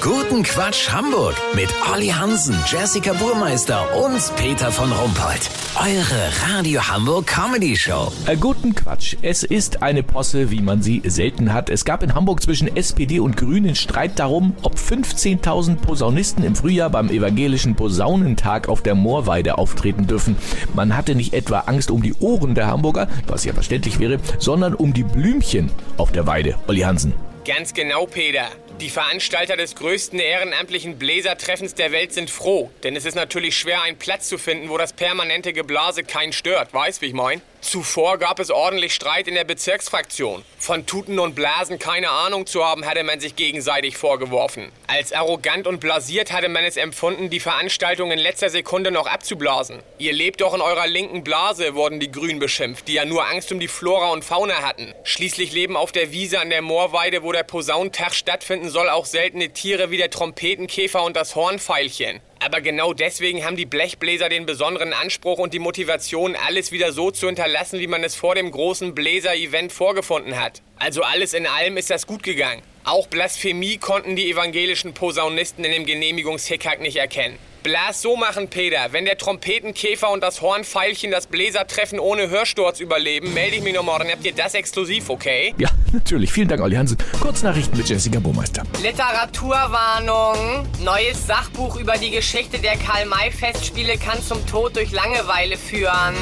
[0.00, 5.50] Guten Quatsch Hamburg mit Olli Hansen, Jessica Burmeister und Peter von Rumpold.
[5.78, 8.10] Eure Radio Hamburg Comedy Show.
[8.24, 9.16] Äh, guten Quatsch.
[9.20, 11.68] Es ist eine Posse, wie man sie selten hat.
[11.68, 16.88] Es gab in Hamburg zwischen SPD und Grünen Streit darum, ob 15.000 Posaunisten im Frühjahr
[16.88, 20.36] beim evangelischen Posaunentag auf der Moorweide auftreten dürfen.
[20.72, 24.74] Man hatte nicht etwa Angst um die Ohren der Hamburger, was ja verständlich wäre, sondern
[24.74, 26.54] um die Blümchen auf der Weide.
[26.68, 27.12] Olli Hansen.
[27.46, 28.50] Ganz genau, Peter.
[28.80, 33.80] Die Veranstalter des größten ehrenamtlichen Bläsertreffens der Welt sind froh, denn es ist natürlich schwer,
[33.80, 36.74] einen Platz zu finden, wo das permanente Geblase keinen stört.
[36.74, 37.40] Weißt, wie ich mein?
[37.60, 40.44] Zuvor gab es ordentlich Streit in der Bezirksfraktion.
[40.58, 44.72] Von Tuten und Blasen keine Ahnung zu haben, hatte man sich gegenseitig vorgeworfen.
[44.86, 49.82] Als arrogant und blasiert hatte man es empfunden, die Veranstaltung in letzter Sekunde noch abzublasen.
[49.98, 53.52] Ihr lebt doch in eurer linken Blase, wurden die Grünen beschimpft, die ja nur Angst
[53.52, 54.94] um die Flora und Fauna hatten.
[55.04, 59.50] Schließlich leben auf der Wiese an der Moorweide, wo der Posaunentag stattfinden soll, auch seltene
[59.52, 62.20] Tiere wie der Trompetenkäfer und das Hornfeilchen.
[62.42, 67.10] Aber genau deswegen haben die Blechbläser den besonderen Anspruch und die Motivation, alles wieder so
[67.10, 70.62] zu hinterlassen, wie man es vor dem großen Bläser-Event vorgefunden hat.
[70.82, 72.62] Also alles in allem ist das gut gegangen.
[72.84, 77.38] Auch Blasphemie konnten die evangelischen Posaunisten in dem Genehmigungshickhack nicht erkennen.
[77.62, 78.90] Blas so machen, Peter.
[78.90, 83.82] Wenn der Trompetenkäfer und das Hornfeilchen das Bläsertreffen ohne Hörsturz überleben, melde ich mich noch
[83.82, 84.10] morgen.
[84.10, 85.54] Habt ihr das exklusiv, okay?
[85.58, 86.32] Ja, natürlich.
[86.32, 86.96] Vielen Dank, Olli Hansen.
[87.20, 88.62] Kurznachrichten mit Jessica Burmeister.
[88.82, 90.66] Literaturwarnung.
[90.82, 96.14] Neues Sachbuch über die Geschichte der Karl-May-Festspiele kann zum Tod durch Langeweile führen.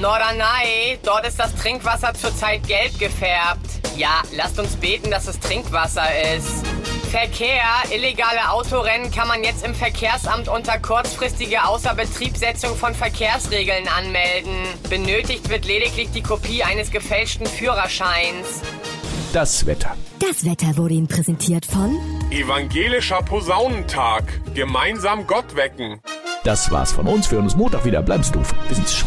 [0.00, 3.79] Norderney, dort ist das Trinkwasser zurzeit gelb gefärbt.
[3.96, 6.66] Ja, lasst uns beten, dass es Trinkwasser ist.
[7.10, 14.54] Verkehr, illegale Autorennen kann man jetzt im Verkehrsamt unter kurzfristige Außerbetriebsetzung von Verkehrsregeln anmelden.
[14.88, 18.62] Benötigt wird lediglich die Kopie eines gefälschten Führerscheins.
[19.32, 19.96] Das Wetter.
[20.18, 21.98] Das Wetter wurde Ihnen präsentiert von
[22.30, 24.24] Evangelischer Posaunentag.
[24.54, 26.00] Gemeinsam Gott wecken.
[26.44, 27.30] Das war's von uns.
[27.30, 28.02] Wir hören uns Montag wieder.
[28.02, 28.54] Bleiben Sie doof.
[28.68, 29.06] Bis ins Show.